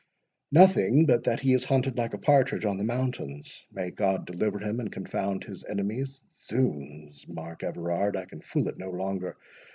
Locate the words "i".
8.17-8.25